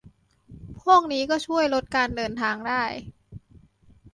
[0.81, 2.83] พวกนี้ก็ช่วยลดการเดินทางได้